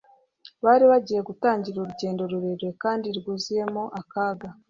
[0.63, 4.47] bari bagiye gutangira urugendo rurerure kandi rwuzuyemo akaga,